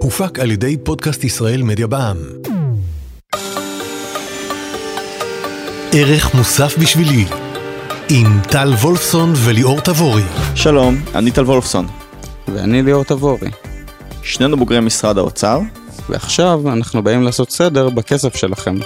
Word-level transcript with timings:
הופק 0.00 0.38
על 0.38 0.50
ידי 0.50 0.76
פודקאסט 0.76 1.24
ישראל 1.24 1.62
מדיה 1.62 1.86
בע"מ. 1.86 2.16
ערך 5.92 6.34
מוסף 6.34 6.78
בשבילי 6.78 7.24
עם 8.10 8.40
טל 8.50 8.68
וולפסון 8.68 9.32
וליאור 9.36 9.80
תבורי. 9.80 10.22
שלום, 10.54 10.96
אני 11.14 11.30
טל 11.30 11.44
וולפסון. 11.44 11.86
ואני 12.48 12.82
ליאור 12.82 13.04
תבורי. 13.04 13.50
שנינו 14.22 14.56
בוגרי 14.56 14.80
משרד 14.80 15.18
האוצר. 15.18 15.60
ועכשיו 16.08 16.60
אנחנו 16.72 17.02
באים 17.02 17.22
לעשות 17.22 17.50
סדר 17.50 17.88
בכסף 17.88 18.36
שלכם. 18.36 18.76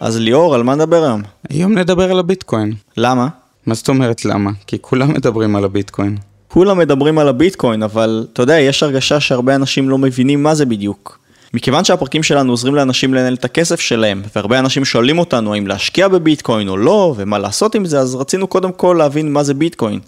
אז 0.00 0.16
ליאור, 0.16 0.54
על 0.54 0.62
מה 0.62 0.74
נדבר 0.74 1.04
היום? 1.04 1.22
היום 1.48 1.78
נדבר 1.78 2.10
על 2.10 2.18
הביטקוין. 2.18 2.72
למה? 2.96 3.28
מה 3.66 3.74
זאת 3.74 3.88
אומרת 3.88 4.24
למה? 4.24 4.50
כי 4.66 4.78
כולם 4.80 5.12
מדברים 5.12 5.56
על 5.56 5.64
הביטקוין. 5.64 6.16
כולם 6.48 6.78
מדברים 6.78 7.18
על 7.18 7.28
הביטקוין, 7.28 7.82
אבל 7.82 8.26
אתה 8.32 8.42
יודע, 8.42 8.58
יש 8.58 8.82
הרגשה 8.82 9.20
שהרבה 9.20 9.54
אנשים 9.54 9.88
לא 9.88 9.98
מבינים 9.98 10.42
מה 10.42 10.54
זה 10.54 10.66
בדיוק. 10.66 11.18
מכיוון 11.54 11.84
שהפרקים 11.84 12.22
שלנו 12.22 12.52
עוזרים 12.52 12.74
לאנשים 12.74 13.14
לנהל 13.14 13.34
את 13.34 13.44
הכסף 13.44 13.80
שלהם, 13.80 14.22
והרבה 14.36 14.58
אנשים 14.58 14.84
שואלים 14.84 15.18
אותנו 15.18 15.54
האם 15.54 15.66
להשקיע 15.66 16.08
בביטקוין 16.08 16.68
או 16.68 16.76
לא, 16.76 17.14
ומה 17.16 17.38
לעשות 17.38 17.74
עם 17.74 17.84
זה, 17.84 18.00
אז 18.00 18.14
רצינו 18.14 18.46
קודם 18.46 18.72
כל 18.72 18.96
להבין 18.98 19.32
מה 19.32 19.42
זה 19.42 19.54
ביטקוין. 19.54 20.00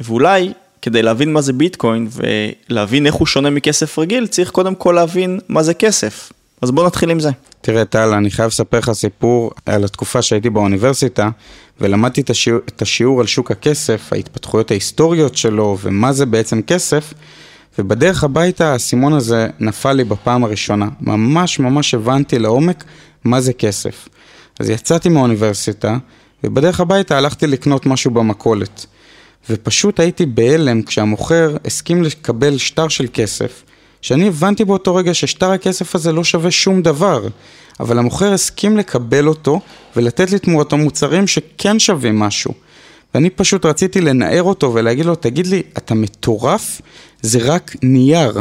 ואולי, 0.00 0.52
כדי 0.82 1.02
להבין 1.02 1.32
מה 1.32 1.40
זה 1.40 1.52
ביטקוין, 1.52 2.08
ולהבין 2.12 3.06
איך 3.06 3.14
הוא 3.14 3.26
שונה 3.26 3.50
מכסף 3.50 3.98
רגיל, 3.98 4.26
צריך 4.26 4.50
קודם 4.50 4.74
כל 4.74 4.92
להבין 4.92 5.40
מה 5.48 5.62
זה 5.62 5.74
כסף. 5.74 6.32
אז 6.62 6.70
בוא 6.70 6.86
נתחיל 6.86 7.10
עם 7.10 7.20
זה. 7.20 7.30
תראה, 7.60 7.84
טל, 7.84 8.08
אני 8.08 8.30
חייב 8.30 8.48
לספר 8.48 8.78
לך 8.78 8.92
סיפור 8.92 9.50
על 9.66 9.84
התקופה 9.84 10.22
שהייתי 10.22 10.50
באוניברסיטה, 10.50 11.30
ולמדתי 11.80 12.20
את 12.20 12.30
השיעור, 12.30 12.60
את 12.68 12.82
השיעור 12.82 13.20
על 13.20 13.26
שוק 13.26 13.50
הכסף, 13.50 14.12
ההתפתחויות 14.12 14.70
ההיסטוריות 14.70 15.36
שלו, 15.36 15.76
ומה 15.82 16.12
זה 16.12 16.26
בעצם 16.26 16.62
כסף, 16.62 17.14
ובדרך 17.78 18.24
הביתה 18.24 18.72
האסימון 18.72 19.12
הזה 19.12 19.48
נפל 19.60 19.92
לי 19.92 20.04
בפעם 20.04 20.44
הראשונה. 20.44 20.88
ממש 21.00 21.58
ממש 21.58 21.94
הבנתי 21.94 22.38
לעומק 22.38 22.84
מה 23.24 23.40
זה 23.40 23.52
כסף. 23.52 24.08
אז 24.60 24.70
יצאתי 24.70 25.08
מהאוניברסיטה, 25.08 25.98
ובדרך 26.44 26.80
הביתה 26.80 27.18
הלכתי 27.18 27.46
לקנות 27.46 27.86
משהו 27.86 28.10
במכולת. 28.10 28.86
ופשוט 29.50 30.00
הייתי 30.00 30.26
בהלם 30.26 30.82
כשהמוכר 30.82 31.56
הסכים 31.64 32.02
לקבל 32.02 32.58
שטר 32.58 32.88
של 32.88 33.06
כסף, 33.12 33.62
שאני 34.02 34.28
הבנתי 34.28 34.64
באותו 34.64 34.94
רגע 34.94 35.14
ששטר 35.14 35.50
הכסף 35.50 35.94
הזה 35.94 36.12
לא 36.12 36.24
שווה 36.24 36.50
שום 36.50 36.82
דבר, 36.82 37.26
אבל 37.80 37.98
המוכר 37.98 38.32
הסכים 38.32 38.76
לקבל 38.76 39.28
אותו 39.28 39.60
ולתת 39.96 40.30
לי 40.30 40.38
תמורתו 40.38 40.76
מוצרים 40.76 41.26
שכן 41.26 41.78
שווים 41.78 42.18
משהו. 42.18 42.54
ואני 43.14 43.30
פשוט 43.30 43.66
רציתי 43.66 44.00
לנער 44.00 44.42
אותו 44.42 44.74
ולהגיד 44.74 45.06
לו, 45.06 45.14
תגיד 45.14 45.46
לי, 45.46 45.62
אתה 45.78 45.94
מטורף? 45.94 46.80
זה 47.22 47.38
רק 47.42 47.76
נייר. 47.82 48.32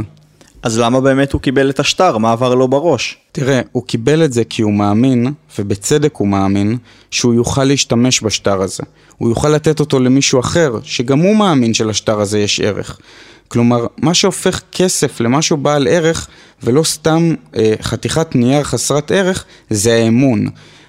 אז 0.64 0.80
למה 0.80 1.02
באמת 1.02 1.34
הוא 1.34 1.42
קיבל 1.42 1.70
את 1.70 1.80
השטר? 1.80 2.18
מה 2.18 2.32
עבר 2.32 2.56
לו 2.56 2.68
בראש? 2.68 3.18
תראה, 3.32 3.62
הוא 3.72 3.84
קיבל 3.84 4.26
את 4.26 4.34
זה 4.34 4.44
כי 4.44 4.62
הוא 4.62 4.74
מאמין, 4.74 5.34
ובצדק 5.60 6.16
הוא 6.16 6.28
מאמין, 6.28 6.78
שהוא 7.12 7.34
יוכל 7.34 7.64
להשתמש 7.64 8.24
בשטר 8.24 8.62
הזה. 8.62 8.84
הוא 9.18 9.30
יוכל 9.30 9.50
לתת 9.50 9.80
אותו 9.80 10.00
למישהו 10.00 10.40
אחר, 10.40 10.80
שגם 10.84 11.20
הוא 11.20 11.36
מאמין 11.36 11.74
שלשטר 11.74 12.22
הזה 12.22 12.40
יש 12.40 12.60
ערך. 12.60 13.00
כלומר, 13.48 13.86
מה 14.02 14.14
שהופך 14.14 14.62
כסף 14.72 15.20
למשהו 15.20 15.58
בעל 15.58 15.88
ערך, 15.88 16.28
ולא 16.64 16.84
סתם 16.84 17.34
אה, 17.56 17.74
חתיכת 17.82 18.36
נייר 18.36 18.64
חסרת 18.64 19.12
ערך, 19.12 19.46
זה 19.70 19.94
האמון. 19.94 20.48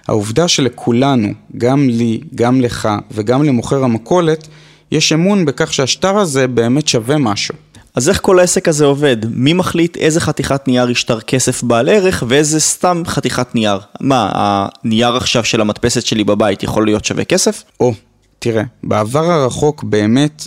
העובדה 0.09 0.49
שלכולנו, 0.49 1.29
גם 1.57 1.89
לי, 1.89 2.21
גם 2.35 2.61
לך 2.61 2.89
וגם 3.11 3.43
למוכר 3.43 3.85
המכולת, 3.85 4.49
יש 4.93 5.13
אמון 5.13 5.45
בכך 5.45 5.73
שהשטר 5.73 6.19
הזה 6.19 6.47
באמת 6.47 6.89
שווה 6.89 7.19
משהו. 7.19 7.55
אז 7.95 8.09
איך 8.09 8.21
כל 8.23 8.39
העסק 8.39 8.69
הזה 8.69 8.85
עובד? 8.85 9.17
מי 9.31 9.53
מחליט 9.53 9.97
איזה 9.97 10.21
חתיכת 10.21 10.69
נייר 10.69 10.91
ישטר 10.91 11.21
כסף 11.21 11.63
בעל 11.63 11.89
ערך 11.89 12.23
ואיזה 12.29 12.61
סתם 12.61 13.03
חתיכת 13.07 13.55
נייר? 13.55 13.79
מה, 14.01 14.31
הנייר 14.33 15.17
עכשיו 15.17 15.45
של 15.45 15.61
המדפסת 15.61 16.07
שלי 16.07 16.25
בבית 16.25 16.63
יכול 16.63 16.85
להיות 16.85 17.05
שווה 17.05 17.25
כסף? 17.25 17.63
או, 17.81 17.93
תראה, 18.39 18.63
בעבר 18.83 19.31
הרחוק 19.31 19.85
באמת 19.85 20.47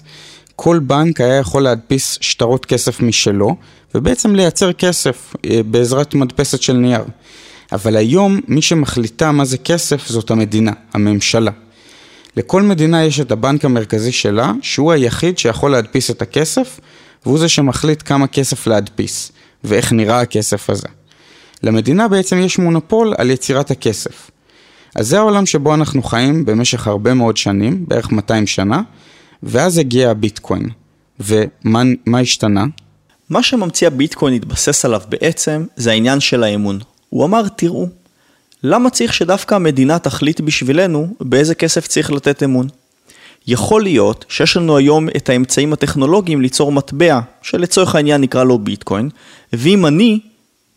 כל 0.63 0.79
בנק 0.79 1.21
היה 1.21 1.35
יכול 1.35 1.63
להדפיס 1.63 2.17
שטרות 2.21 2.65
כסף 2.65 3.01
משלו 3.01 3.55
ובעצם 3.95 4.35
לייצר 4.35 4.73
כסף 4.73 5.35
אה, 5.45 5.61
בעזרת 5.65 6.13
מדפסת 6.15 6.61
של 6.61 6.73
נייר. 6.73 7.03
אבל 7.71 7.95
היום 7.95 8.39
מי 8.47 8.61
שמחליטה 8.61 9.31
מה 9.31 9.45
זה 9.45 9.57
כסף 9.57 10.07
זאת 10.07 10.31
המדינה, 10.31 10.71
הממשלה. 10.93 11.51
לכל 12.37 12.61
מדינה 12.61 13.05
יש 13.05 13.19
את 13.19 13.31
הבנק 13.31 13.65
המרכזי 13.65 14.11
שלה, 14.11 14.51
שהוא 14.61 14.91
היחיד 14.91 15.37
שיכול 15.37 15.71
להדפיס 15.71 16.11
את 16.11 16.21
הכסף, 16.21 16.79
והוא 17.25 17.39
זה 17.39 17.49
שמחליט 17.49 18.03
כמה 18.05 18.27
כסף 18.27 18.67
להדפיס, 18.67 19.31
ואיך 19.63 19.91
נראה 19.91 20.21
הכסף 20.21 20.69
הזה. 20.69 20.87
למדינה 21.63 22.07
בעצם 22.07 22.39
יש 22.39 22.59
מונופול 22.59 23.13
על 23.17 23.29
יצירת 23.29 23.71
הכסף. 23.71 24.31
אז 24.95 25.07
זה 25.07 25.17
העולם 25.17 25.45
שבו 25.45 25.73
אנחנו 25.73 26.03
חיים 26.03 26.45
במשך 26.45 26.87
הרבה 26.87 27.13
מאוד 27.13 27.37
שנים, 27.37 27.85
בערך 27.87 28.11
200 28.11 28.47
שנה, 28.47 28.81
ואז 29.43 29.77
הגיע 29.77 30.09
הביטקוין. 30.09 30.69
ומה 31.19 32.19
השתנה? 32.21 32.65
מה 33.29 33.43
שממציא 33.43 33.87
הביטקוין 33.87 34.33
התבסס 34.33 34.85
עליו 34.85 35.01
בעצם, 35.09 35.65
זה 35.75 35.91
העניין 35.91 36.19
של 36.19 36.43
האמון. 36.43 36.79
הוא 37.09 37.25
אמר, 37.25 37.47
תראו, 37.47 37.87
למה 38.63 38.89
צריך 38.89 39.13
שדווקא 39.13 39.55
המדינה 39.55 39.99
תחליט 39.99 40.41
בשבילנו 40.41 41.07
באיזה 41.21 41.55
כסף 41.55 41.87
צריך 41.87 42.11
לתת 42.11 42.43
אמון? 42.43 42.67
יכול 43.47 43.83
להיות 43.83 44.25
שיש 44.29 44.57
לנו 44.57 44.77
היום 44.77 45.09
את 45.09 45.29
האמצעים 45.29 45.73
הטכנולוגיים 45.73 46.41
ליצור 46.41 46.71
מטבע, 46.71 47.19
שלצורך 47.41 47.95
העניין 47.95 48.21
נקרא 48.21 48.43
לו 48.43 48.59
ביטקוין, 48.59 49.09
ואם 49.53 49.85
אני 49.85 50.19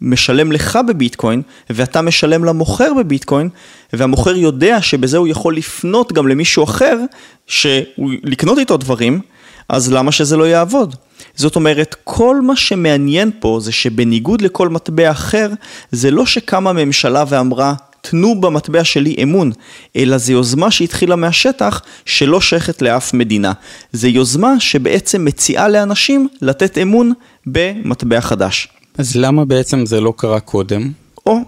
משלם 0.04 0.52
לך 0.52 0.78
בביטקוין, 0.88 1.42
ואתה 1.70 2.02
משלם 2.02 2.44
למוכר 2.44 2.94
בביטקוין, 2.98 3.48
והמוכר 3.92 4.36
יודע 4.36 4.82
שבזה 4.82 5.16
הוא 5.16 5.28
יכול 5.28 5.56
לפנות 5.56 6.12
גם 6.12 6.28
למישהו 6.28 6.64
אחר, 6.64 6.98
שהוא 7.46 8.10
לקנות 8.22 8.58
איתו 8.58 8.76
דברים, 8.76 9.20
אז 9.68 9.92
למה 9.92 10.12
שזה 10.12 10.36
לא 10.36 10.44
יעבוד? 10.44 10.96
זאת 11.34 11.56
אומרת, 11.56 11.96
כל 12.04 12.40
מה 12.40 12.56
שמעניין 12.56 13.30
פה 13.40 13.58
זה 13.62 13.72
שבניגוד 13.72 14.42
לכל 14.42 14.68
מטבע 14.68 15.10
אחר, 15.10 15.50
זה 15.90 16.10
לא 16.10 16.26
שקמה 16.26 16.72
ממשלה 16.72 17.24
ואמרה, 17.28 17.74
תנו 18.00 18.40
במטבע 18.40 18.84
שלי 18.84 19.16
אמון, 19.22 19.52
אלא 19.96 20.18
זו 20.18 20.32
יוזמה 20.32 20.70
שהתחילה 20.70 21.16
מהשטח 21.16 21.82
שלא 22.04 22.40
שייכת 22.40 22.82
לאף 22.82 23.14
מדינה. 23.14 23.52
זו 23.92 24.08
יוזמה 24.08 24.60
שבעצם 24.60 25.24
מציעה 25.24 25.68
לאנשים 25.68 26.28
לתת 26.42 26.78
אמון 26.78 27.12
במטבע 27.46 28.20
חדש. 28.20 28.68
אז 28.98 29.16
למה 29.16 29.44
בעצם 29.44 29.86
זה 29.86 30.00
לא 30.00 30.14
קרה 30.16 30.40
קודם? 30.40 30.92
או, 31.26 31.38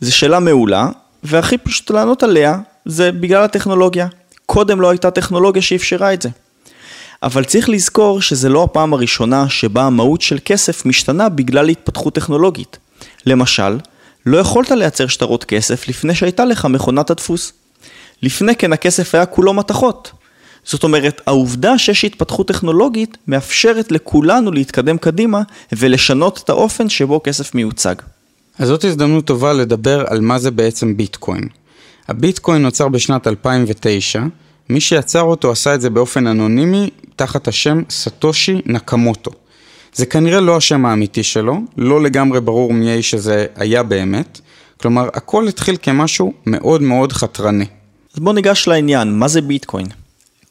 זו 0.00 0.16
שאלה 0.16 0.40
מעולה, 0.40 0.88
והכי 1.22 1.58
פשוט 1.58 1.90
לענות 1.90 2.22
עליה 2.22 2.58
זה 2.84 3.12
בגלל 3.12 3.42
הטכנולוגיה. 3.42 4.06
קודם 4.46 4.80
לא 4.80 4.90
הייתה 4.90 5.10
טכנולוגיה 5.10 5.62
שאפשרה 5.62 6.14
את 6.14 6.22
זה. 6.22 6.28
אבל 7.22 7.44
צריך 7.44 7.68
לזכור 7.68 8.20
שזה 8.20 8.48
לא 8.48 8.64
הפעם 8.64 8.92
הראשונה 8.92 9.48
שבה 9.48 9.82
המהות 9.82 10.20
של 10.20 10.38
כסף 10.44 10.86
משתנה 10.86 11.28
בגלל 11.28 11.68
התפתחות 11.68 12.14
טכנולוגית. 12.14 12.78
למשל, 13.26 13.78
לא 14.26 14.38
יכולת 14.38 14.70
לייצר 14.70 15.06
שטרות 15.06 15.44
כסף 15.44 15.88
לפני 15.88 16.14
שהייתה 16.14 16.44
לך 16.44 16.64
מכונת 16.66 17.10
הדפוס. 17.10 17.52
לפני 18.22 18.56
כן 18.56 18.72
הכסף 18.72 19.14
היה 19.14 19.26
כולו 19.26 19.52
מתכות. 19.52 20.12
זאת 20.64 20.84
אומרת, 20.84 21.20
העובדה 21.26 21.78
שיש 21.78 22.04
התפתחות 22.04 22.48
טכנולוגית 22.48 23.18
מאפשרת 23.28 23.92
לכולנו 23.92 24.52
להתקדם 24.52 24.98
קדימה 24.98 25.42
ולשנות 25.72 26.40
את 26.44 26.50
האופן 26.50 26.88
שבו 26.88 27.20
כסף 27.24 27.54
מיוצג. 27.54 27.94
אז 28.58 28.68
זאת 28.68 28.84
הזדמנות 28.84 29.24
טובה 29.24 29.52
לדבר 29.52 30.04
על 30.06 30.20
מה 30.20 30.38
זה 30.38 30.50
בעצם 30.50 30.96
ביטקוין. 30.96 31.48
הביטקוין 32.08 32.62
נוצר 32.62 32.88
בשנת 32.88 33.26
2009, 33.26 34.22
מי 34.68 34.80
שיצר 34.80 35.22
אותו 35.22 35.50
עשה 35.50 35.74
את 35.74 35.80
זה 35.80 35.90
באופן 35.90 36.26
אנונימי 36.26 36.90
תחת 37.16 37.48
השם 37.48 37.82
סטושי 37.90 38.60
נקמוטו. 38.66 39.30
זה 39.94 40.06
כנראה 40.06 40.40
לא 40.40 40.56
השם 40.56 40.86
האמיתי 40.86 41.22
שלו, 41.22 41.60
לא 41.76 42.02
לגמרי 42.02 42.40
ברור 42.40 42.72
מי 42.72 42.90
האיש 42.90 43.14
הזה 43.14 43.46
היה 43.56 43.82
באמת, 43.82 44.40
כלומר 44.80 45.08
הכל 45.14 45.48
התחיל 45.48 45.76
כמשהו 45.82 46.32
מאוד 46.46 46.82
מאוד 46.82 47.12
חתרני. 47.12 47.66
אז 48.14 48.20
בוא 48.20 48.32
ניגש 48.32 48.68
לעניין, 48.68 49.18
מה 49.18 49.28
זה 49.28 49.40
ביטקוין? 49.40 50.01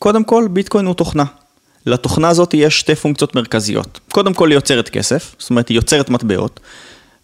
קודם 0.01 0.23
כל, 0.23 0.47
ביטקוין 0.51 0.85
הוא 0.85 0.93
תוכנה. 0.93 1.23
לתוכנה 1.85 2.29
הזאת 2.29 2.53
יש 2.53 2.79
שתי 2.79 2.95
פונקציות 2.95 3.35
מרכזיות. 3.35 3.99
קודם 4.11 4.33
כל 4.33 4.49
היא 4.49 4.55
יוצרת 4.55 4.89
כסף, 4.89 5.35
זאת 5.39 5.49
אומרת 5.49 5.69
היא 5.69 5.75
יוצרת 5.75 6.09
מטבעות, 6.09 6.59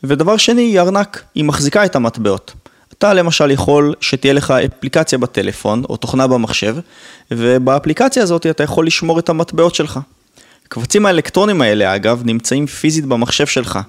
ודבר 0.03 0.37
שני 0.37 0.61
היא 0.61 0.79
ארנק, 0.79 1.23
היא 1.35 1.43
מחזיקה 1.43 1.85
את 1.85 1.95
המטבעות. 1.95 2.53
אתה 2.93 3.13
למשל 3.13 3.51
יכול 3.51 3.93
שתהיה 4.01 4.33
לך 4.33 4.51
אפליקציה 4.51 5.17
בטלפון 5.17 5.83
או 5.89 5.97
תוכנה 5.97 6.27
במחשב, 6.27 6.75
ובאפליקציה 7.31 8.23
הזאת 8.23 8.45
אתה 8.45 8.63
יכול 8.63 8.87
לשמור 8.87 9.19
את 9.19 9.29
המטבעות 9.29 9.75
שלך. 9.75 9.99
הקבצים 10.65 11.05
האלקטרונים 11.05 11.61
האלה 11.61 11.95
אגב 11.95 12.21
נמצאים 12.25 12.67
פיזית 12.67 13.05
במחשב 13.05 13.45
שלך, 13.45 13.79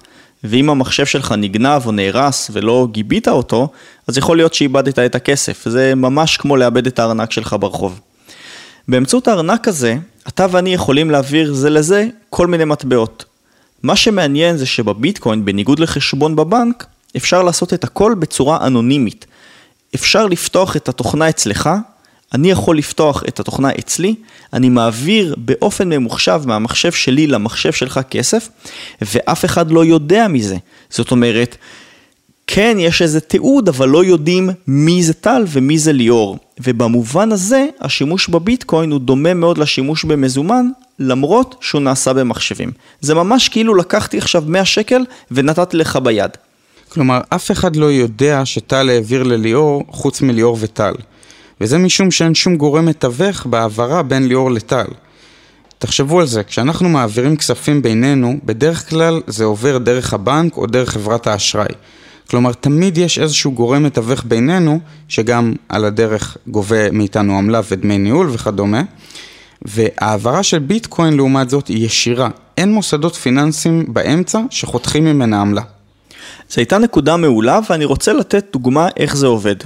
ואם 0.45 0.71
המחשב 0.71 1.07
שלך 1.07 1.35
נגנב 1.39 1.87
או 1.87 1.93
נהרס 1.93 2.51
ולא 2.53 2.89
גיבית 2.91 3.29
אותו, 3.29 3.69
אז 4.07 4.19
יכול 4.19 4.37
להיות 4.37 4.55
שאיבדת 4.55 4.99
את 4.99 5.15
הכסף, 5.15 5.69
זה 5.69 5.95
ממש 5.95 6.37
כמו 6.37 6.57
לאבד 6.57 6.87
את 6.87 6.99
הארנק 6.99 7.33
שלך 7.33 7.57
ברחוב. 7.61 8.01
באמצעות 8.89 9.29
הארנק 9.29 9.69
הזה, 9.69 9.97
אתה 10.29 10.47
ואני 10.51 10.75
יכולים 10.75 11.11
להעביר 11.11 11.55
זה 11.55 11.71
לזה 11.71 12.09
כל 12.31 12.47
מיני 12.47 12.65
מטבעות. 12.65 13.25
מה 13.83 13.97
שמעניין 13.97 14.57
זה 14.57 14.67
שבביטקוין, 14.67 15.45
בניגוד 15.45 15.79
לחשבון 15.79 16.37
בבנק, 16.37 16.87
אפשר 17.17 17.43
לעשות 17.43 17.75
את 17.75 17.85
הכל 17.85 18.15
בצורה 18.19 18.67
אנונימית. 18.67 19.27
אפשר 19.95 20.27
לפתוח 20.27 20.77
את 20.77 20.89
התוכנה 20.89 21.29
אצלך, 21.29 21.71
אני 22.35 22.51
יכול 22.51 22.79
לפתוח 22.79 23.23
את 23.29 23.41
התוכנה 23.41 23.71
אצלי, 23.79 24.15
אני 24.53 24.69
מעביר 24.69 25.35
באופן 25.39 25.89
ממוחשב 25.89 26.41
מהמחשב 26.45 26.93
שלי 26.93 27.27
למחשב 27.27 27.73
שלך 27.73 28.01
כסף, 28.11 28.49
ואף 29.03 29.45
אחד 29.45 29.71
לא 29.71 29.85
יודע 29.85 30.29
מזה. 30.29 30.57
זאת 30.91 31.11
אומרת, 31.11 31.57
כן, 32.51 32.77
יש 32.81 33.03
איזה 33.03 33.21
תיעוד, 33.21 33.69
אבל 33.69 33.89
לא 33.89 34.05
יודעים 34.05 34.51
מי 34.67 35.03
זה 35.03 35.15
טל 35.15 35.45
ומי 35.49 35.79
זה 35.79 35.93
ליאור. 35.93 36.39
ובמובן 36.65 37.33
הזה, 37.33 37.67
השימוש 37.81 38.29
בביטקוין 38.29 38.91
הוא 38.91 39.01
דומה 39.01 39.35
מאוד 39.35 39.59
לשימוש 39.59 40.05
במזומן, 40.05 40.67
למרות 40.99 41.55
שהוא 41.61 41.83
נעשה 41.83 42.13
במחשבים. 42.13 42.73
זה 43.01 43.15
ממש 43.15 43.49
כאילו 43.49 43.75
לקחתי 43.75 44.19
עכשיו 44.19 44.45
100 44.47 44.65
שקל 44.65 45.05
ונתתי 45.31 45.77
לך 45.77 45.97
ביד. 45.97 46.31
כלומר, 46.89 47.21
אף 47.29 47.51
אחד 47.51 47.77
לא 47.77 47.87
יודע 47.87 48.43
שטל 48.45 48.89
העביר 48.89 49.23
לליאור 49.23 49.85
חוץ 49.91 50.23
מליאור 50.23 50.57
וטל. 50.61 50.95
וזה 51.61 51.79
משום 51.79 52.11
שאין 52.11 52.35
שום 52.35 52.57
גורם 52.57 52.87
מתווך 52.87 53.47
בהעברה 53.47 54.03
בין 54.03 54.29
ליאור 54.29 54.51
לטל. 54.51 54.87
תחשבו 55.79 56.21
על 56.21 56.27
זה, 56.27 56.43
כשאנחנו 56.43 56.89
מעבירים 56.89 57.37
כספים 57.37 57.83
בינינו, 57.83 58.37
בדרך 58.45 58.91
כלל 58.91 59.21
זה 59.27 59.45
עובר 59.45 59.79
דרך 59.79 60.15
הבנק 60.15 60.57
או 60.57 60.67
דרך 60.67 60.91
חברת 60.91 61.27
האשראי. 61.27 61.75
כלומר, 62.31 62.53
תמיד 62.53 62.99
יש 62.99 63.19
איזשהו 63.19 63.53
גורם 63.53 63.83
מתווך 63.83 64.25
בינינו, 64.25 64.81
שגם 65.09 65.55
על 65.69 65.85
הדרך 65.85 66.37
גובה 66.47 66.91
מאיתנו 66.91 67.39
עמלה 67.39 67.61
ודמי 67.71 67.99
ניהול 67.99 68.31
וכדומה. 68.31 68.83
והעברה 69.63 70.43
של 70.43 70.59
ביטקוין 70.59 71.15
לעומת 71.15 71.51
זאת 71.51 71.69
היא 71.69 71.87
ישירה. 71.87 72.29
אין 72.57 72.73
מוסדות 72.73 73.15
פיננסיים 73.15 73.85
באמצע 73.89 74.41
שחותכים 74.51 75.05
ממנה 75.05 75.41
עמלה. 75.41 75.63
זו 76.51 76.55
הייתה 76.57 76.79
נקודה 76.79 77.17
מעולה 77.17 77.59
ואני 77.71 77.85
רוצה 77.85 78.13
לתת 78.13 78.45
דוגמה 78.53 78.89
איך 78.97 79.17
זה 79.17 79.27
עובד. 79.27 79.57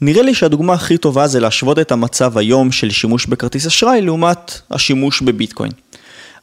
נראה 0.00 0.22
לי 0.22 0.34
שהדוגמה 0.34 0.72
הכי 0.72 0.96
טובה 0.96 1.26
זה 1.26 1.40
להשוות 1.40 1.78
את 1.78 1.92
המצב 1.92 2.38
היום 2.38 2.72
של 2.72 2.90
שימוש 2.90 3.26
בכרטיס 3.26 3.66
אשראי 3.66 4.00
לעומת 4.00 4.60
השימוש 4.70 5.22
בביטקוין. 5.22 5.72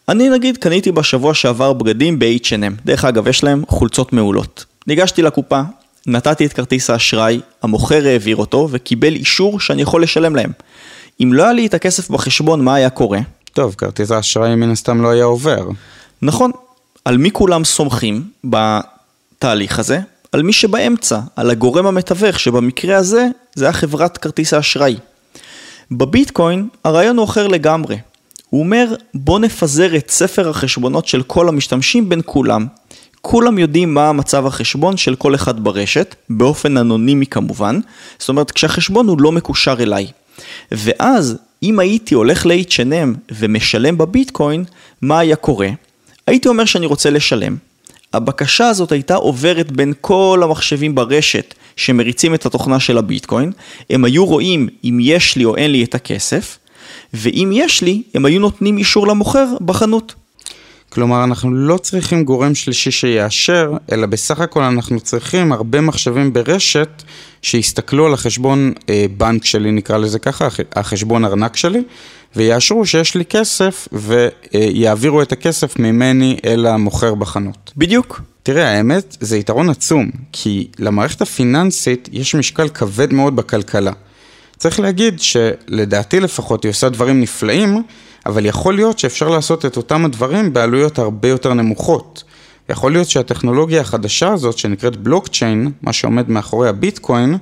אני 0.09 0.29
נגיד 0.29 0.57
קניתי 0.57 0.91
בשבוע 0.91 1.33
שעבר 1.33 1.73
בגדים 1.73 2.19
ב-H&M, 2.19 2.85
דרך 2.85 3.05
אגב 3.05 3.27
יש 3.27 3.43
להם 3.43 3.63
חולצות 3.67 4.13
מעולות. 4.13 4.65
ניגשתי 4.91 5.21
לקופה, 5.21 5.61
נתתי 6.07 6.45
את 6.45 6.53
כרטיס 6.53 6.89
האשראי, 6.89 7.41
המוכר 7.63 8.07
העביר 8.07 8.35
אותו 8.35 8.67
וקיבל 8.71 9.15
אישור 9.15 9.59
שאני 9.59 9.81
יכול 9.81 10.03
לשלם 10.03 10.35
להם. 10.35 10.51
אם 11.23 11.33
לא 11.33 11.43
היה 11.43 11.53
לי 11.53 11.65
את 11.65 11.73
הכסף 11.73 12.09
בחשבון, 12.09 12.61
מה 12.63 12.75
היה 12.75 12.89
קורה? 12.89 13.19
טוב, 13.53 13.75
כרטיס 13.77 14.11
האשראי 14.11 14.55
מן 14.55 14.71
הסתם 14.71 15.01
לא 15.01 15.09
היה 15.09 15.23
עובר. 15.23 15.69
נכון, 16.21 16.51
על 17.05 17.17
מי 17.17 17.31
כולם 17.31 17.63
סומכים 17.63 18.23
בתהליך 18.43 19.79
הזה? 19.79 19.99
על 20.31 20.43
מי 20.43 20.53
שבאמצע, 20.53 21.19
על 21.35 21.49
הגורם 21.49 21.85
המתווך, 21.85 22.39
שבמקרה 22.39 22.97
הזה 22.97 23.27
זה 23.55 23.65
היה 23.65 23.73
חברת 23.73 24.17
כרטיס 24.17 24.53
האשראי. 24.53 24.95
בביטקוין 25.91 26.67
הרעיון 26.83 27.17
הוא 27.17 27.25
אחר 27.25 27.47
לגמרי. 27.47 27.97
הוא 28.49 28.59
אומר 28.63 28.95
בוא 29.13 29.39
נפזר 29.39 29.95
את 29.95 30.09
ספר 30.09 30.49
החשבונות 30.49 31.07
של 31.07 31.23
כל 31.23 31.49
המשתמשים 31.49 32.09
בין 32.09 32.21
כולם. 32.25 32.67
כולם 33.21 33.59
יודעים 33.59 33.93
מה 33.93 34.09
המצב 34.09 34.45
החשבון 34.45 34.97
של 34.97 35.15
כל 35.15 35.35
אחד 35.35 35.63
ברשת, 35.63 36.15
באופן 36.29 36.77
אנונימי 36.77 37.25
כמובן, 37.25 37.79
זאת 38.19 38.29
אומרת 38.29 38.51
כשהחשבון 38.51 39.07
הוא 39.07 39.21
לא 39.21 39.31
מקושר 39.31 39.75
אליי. 39.79 40.07
ואז 40.71 41.37
אם 41.63 41.79
הייתי 41.79 42.15
הולך 42.15 42.45
ל-H&M 42.45 43.17
ומשלם 43.31 43.97
בביטקוין, 43.97 44.63
מה 45.01 45.19
היה 45.19 45.35
קורה? 45.35 45.69
הייתי 46.27 46.47
אומר 46.47 46.65
שאני 46.65 46.85
רוצה 46.85 47.09
לשלם. 47.09 47.55
הבקשה 48.13 48.67
הזאת 48.67 48.91
הייתה 48.91 49.15
עוברת 49.15 49.71
בין 49.71 49.93
כל 50.01 50.41
המחשבים 50.43 50.95
ברשת 50.95 51.53
שמריצים 51.75 52.33
את 52.33 52.45
התוכנה 52.45 52.79
של 52.79 52.97
הביטקוין, 52.97 53.51
הם 53.89 54.05
היו 54.05 54.25
רואים 54.25 54.67
אם 54.83 54.97
יש 55.01 55.35
לי 55.35 55.45
או 55.45 55.55
אין 55.55 55.71
לי 55.71 55.83
את 55.83 55.95
הכסף, 55.95 56.57
ואם 57.13 57.51
יש 57.53 57.81
לי, 57.81 58.01
הם 58.13 58.25
היו 58.25 58.39
נותנים 58.39 58.77
אישור 58.77 59.07
למוכר 59.07 59.45
בחנות. 59.65 60.13
כלומר, 60.93 61.23
אנחנו 61.23 61.53
לא 61.53 61.77
צריכים 61.77 62.23
גורם 62.23 62.55
שלישי 62.55 62.91
שיאשר, 62.91 63.73
אלא 63.91 64.05
בסך 64.05 64.39
הכל 64.39 64.63
אנחנו 64.63 64.99
צריכים 64.99 65.51
הרבה 65.51 65.81
מחשבים 65.81 66.33
ברשת 66.33 67.03
שיסתכלו 67.41 68.05
על 68.05 68.13
החשבון 68.13 68.73
אה, 68.89 69.05
בנק 69.17 69.45
שלי, 69.45 69.71
נקרא 69.71 69.97
לזה 69.97 70.19
ככה, 70.19 70.47
החשבון 70.75 71.25
ארנק 71.25 71.57
שלי, 71.57 71.81
ויאשרו 72.35 72.85
שיש 72.85 73.15
לי 73.15 73.25
כסף 73.25 73.87
ויעבירו 73.91 75.21
את 75.21 75.31
הכסף 75.31 75.79
ממני 75.79 76.37
אל 76.45 76.65
המוכר 76.65 77.15
בחנות. 77.15 77.71
בדיוק. 77.77 78.21
תראה, 78.43 78.77
האמת, 78.77 79.17
זה 79.19 79.37
יתרון 79.37 79.69
עצום, 79.69 80.09
כי 80.31 80.67
למערכת 80.79 81.21
הפיננסית 81.21 82.09
יש 82.11 82.35
משקל 82.35 82.69
כבד 82.69 83.13
מאוד 83.13 83.35
בכלכלה. 83.35 83.91
צריך 84.61 84.79
להגיד 84.79 85.19
שלדעתי 85.19 86.19
לפחות 86.19 86.63
היא 86.63 86.69
עושה 86.69 86.89
דברים 86.89 87.21
נפלאים, 87.21 87.83
אבל 88.25 88.45
יכול 88.45 88.75
להיות 88.75 88.99
שאפשר 88.99 89.29
לעשות 89.29 89.65
את 89.65 89.77
אותם 89.77 90.05
הדברים 90.05 90.53
בעלויות 90.53 90.99
הרבה 90.99 91.27
יותר 91.27 91.53
נמוכות. 91.53 92.23
יכול 92.69 92.91
להיות 92.91 93.09
שהטכנולוגיה 93.09 93.81
החדשה 93.81 94.33
הזאת 94.33 94.57
שנקראת 94.57 94.97
בלוקצ'יין, 94.97 95.71
מה 95.81 95.93
שעומד 95.93 96.29
מאחורי 96.29 96.69
הביטקוין, 96.69 97.37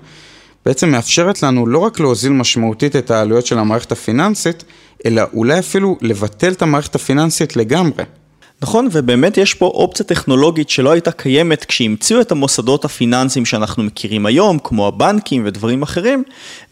בעצם 0.66 0.90
מאפשרת 0.90 1.44
לנו 1.44 1.68
לא 1.68 1.80
רק 1.80 2.00
להוזיל 2.00 2.32
משמעותית 2.32 2.96
את 2.96 3.12
העלויות 3.12 3.46
של 3.46 3.60
המערכת 3.60 3.92
הפיננסית, 3.92 4.64
אלא 5.06 5.22
אולי 5.34 5.60
אפילו 5.60 5.98
לבטל 6.02 6.52
את 6.52 6.62
המערכת 6.62 6.96
הפיננסית 6.96 7.56
לגמרי. 7.56 8.04
נכון, 8.62 8.88
ובאמת 8.92 9.38
יש 9.38 9.54
פה 9.54 9.66
אופציה 9.66 10.06
טכנולוגית 10.06 10.70
שלא 10.70 10.92
הייתה 10.92 11.12
קיימת 11.12 11.66
כשהמציאו 11.66 12.22
את 12.22 12.32
המוסדות 12.32 12.86
הפיננסיים 12.86 13.46
שאנחנו 13.46 13.84
מכירים 13.84 14.26
היום, 14.26 14.60
כמו 14.64 14.88
הבנקים 14.88 15.42
ודברים 15.46 15.82
אחרים, 15.82 16.24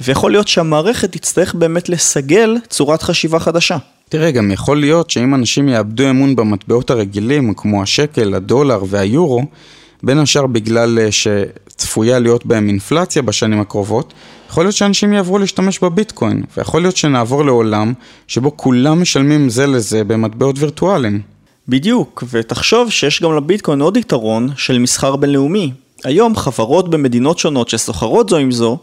ויכול 0.02 0.32
להיות 0.32 0.48
שהמערכת 0.48 1.12
תצטרך 1.12 1.56
באמת 1.56 1.90
לסגל 1.90 2.58
צורת 2.70 3.02
חשיבה 3.02 3.40
חדשה. 3.40 3.78
תראה, 4.10 4.32
גם 4.32 4.52
יכול 4.52 4.80
להיות 4.80 5.10
שאם 5.10 5.36
אנשים 5.36 5.70
יאבדו 5.70 6.10
אמון 6.10 6.36
במטבעות 6.36 6.90
הרגילים, 6.90 7.54
כמו 7.54 7.84
השקל, 7.84 8.34
הדולר 8.34 8.84
והיורו, 8.88 9.44
בין 10.04 10.18
השאר 10.18 10.48
בגלל 10.48 11.00
אה, 11.00 11.08
שצפויה 11.12 12.20
להיות 12.20 12.46
בהם 12.46 12.68
אינפלציה 12.68 13.22
בשנים 13.22 13.60
הקרובות, 13.60 14.14
יכול 14.50 14.64
להיות 14.64 14.76
שאנשים 14.76 15.14
יעברו 15.14 15.38
להשתמש 15.38 15.80
בביטקוין, 15.80 16.44
ויכול 16.58 16.82
להיות 16.82 16.98
שנעבור 16.98 17.46
לעולם 17.46 17.94
שבו 18.28 18.58
כולם 18.58 19.02
משלמים 19.02 19.50
זה 19.50 19.68
לזה 19.68 20.04
במטבעות 20.04 20.56
וירטואליים. 20.60 21.37
בדיוק, 21.70 22.24
ותחשוב 22.30 22.90
שיש 22.90 23.22
גם 23.22 23.36
לביטקוין 23.36 23.82
עוד 23.82 23.98
יתרון 23.98 24.50
של 24.58 24.80
מסחר 24.80 25.16
בינלאומי. 25.16 25.72
היום 26.04 26.36
חברות 26.36 26.90
במדינות 26.90 27.40
שונות 27.40 27.70
שסוחרות 27.70 28.30
זו 28.30 28.38
עם 28.38 28.52
זו, 28.52 28.78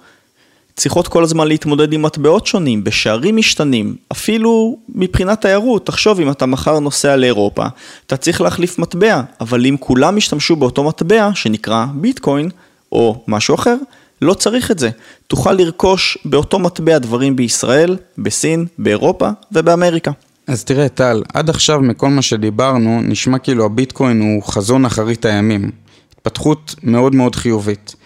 צריכות 0.77 1.09
כל 1.09 1.23
הזמן 1.23 1.49
להתמודד 1.49 1.93
עם 1.93 2.03
מטבעות 2.03 2.47
שונים, 2.47 2.85
בשערים 2.85 3.37
משתנים, 3.37 3.97
אפילו 4.13 4.79
מבחינת 4.89 5.41
תיירות, 5.41 5.87
תחשוב 5.87 6.21
אם 6.21 6.31
אתה 6.31 6.47
מחר 6.47 6.79
נוסע 6.79 7.17
לאירופה, 7.17 7.67
אתה 8.07 8.17
צריך 8.17 8.41
להחליף 8.41 8.79
מטבע, 8.79 9.21
אבל 9.41 9.67
אם 9.67 9.77
כולם 9.81 10.19
ישתמשו 10.19 10.57
באותו 10.57 10.85
מטבע, 10.85 11.31
שנקרא 11.35 11.87
ביטקוין, 11.95 12.51
או 12.93 13.23
משהו 13.29 13.55
אחר, 13.55 13.77
לא 14.23 14.35
צריך 14.35 14.71
את 14.71 14.79
זה. 14.79 14.91
תוכל 15.27 15.53
לרכוש 15.53 16.19
באותו 16.25 16.59
מטבע 16.59 16.99
דברים 16.99 17.37
בישראל, 17.37 17.97
בסין, 18.19 18.67
באירופה 18.79 19.29
ובאמריקה. 19.53 20.11
אז 20.47 20.65
תראה 20.65 20.89
טל, 20.89 21.23
עד 21.35 21.51
עכשיו 21.51 21.81
מכל 21.81 22.09
מה 22.09 22.23
שדיברנו, 22.23 23.01
נשמע 23.03 23.39
כאילו 23.39 23.65
הביטקוין 23.65 24.21
הוא 24.21 24.43
חזון 24.43 24.85
אחרית 24.85 25.25
הימים. 25.25 25.71
התפתחות 26.13 26.75
מאוד 26.83 27.15
מאוד 27.15 27.37
חיובית. 27.37 27.97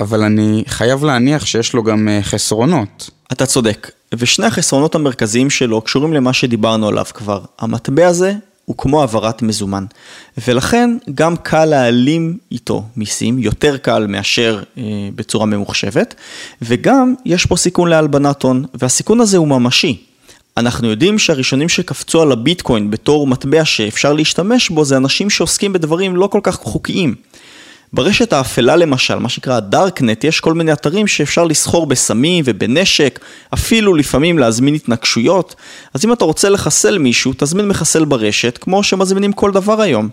אבל 0.00 0.22
אני 0.22 0.64
חייב 0.66 1.04
להניח 1.04 1.46
שיש 1.46 1.74
לו 1.74 1.82
גם 1.82 2.08
אה, 2.08 2.22
חסרונות. 2.22 3.10
אתה 3.32 3.46
צודק, 3.46 3.90
ושני 4.14 4.46
החסרונות 4.46 4.94
המרכזיים 4.94 5.50
שלו 5.50 5.80
קשורים 5.80 6.12
למה 6.12 6.32
שדיברנו 6.32 6.88
עליו 6.88 7.04
כבר. 7.14 7.40
המטבע 7.58 8.06
הזה 8.06 8.32
הוא 8.64 8.76
כמו 8.78 9.00
העברת 9.00 9.42
מזומן, 9.42 9.84
ולכן 10.48 10.96
גם 11.14 11.36
קל 11.36 11.64
להעלים 11.64 12.38
איתו 12.52 12.84
מיסים, 12.96 13.38
יותר 13.38 13.76
קל 13.76 14.06
מאשר 14.06 14.62
אה, 14.78 14.82
בצורה 15.14 15.46
ממוחשבת, 15.46 16.14
וגם 16.62 17.14
יש 17.24 17.46
פה 17.46 17.56
סיכון 17.56 17.88
להלבנת 17.88 18.42
הון, 18.42 18.64
והסיכון 18.74 19.20
הזה 19.20 19.36
הוא 19.36 19.48
ממשי. 19.48 20.04
אנחנו 20.56 20.90
יודעים 20.90 21.18
שהראשונים 21.18 21.68
שקפצו 21.68 22.22
על 22.22 22.32
הביטקוין 22.32 22.90
בתור 22.90 23.26
מטבע 23.26 23.64
שאפשר 23.64 24.12
להשתמש 24.12 24.70
בו 24.70 24.84
זה 24.84 24.96
אנשים 24.96 25.30
שעוסקים 25.30 25.72
בדברים 25.72 26.16
לא 26.16 26.26
כל 26.26 26.40
כך 26.42 26.54
חוקיים. 26.54 27.14
ברשת 27.92 28.32
האפלה 28.32 28.76
למשל, 28.76 29.18
מה 29.18 29.28
שנקרא 29.28 29.56
הדארקנט, 29.56 30.24
יש 30.24 30.40
כל 30.40 30.54
מיני 30.54 30.72
אתרים 30.72 31.06
שאפשר 31.06 31.44
לסחור 31.44 31.86
בסמים 31.86 32.44
ובנשק, 32.46 33.20
אפילו 33.54 33.94
לפעמים 33.94 34.38
להזמין 34.38 34.74
התנגשויות. 34.74 35.54
אז 35.94 36.04
אם 36.04 36.12
אתה 36.12 36.24
רוצה 36.24 36.48
לחסל 36.48 36.98
מישהו, 36.98 37.32
תזמין 37.36 37.68
מחסל 37.68 38.04
ברשת, 38.04 38.58
כמו 38.60 38.82
שמזמינים 38.82 39.32
כל 39.32 39.50
דבר 39.50 39.80
היום. 39.80 40.08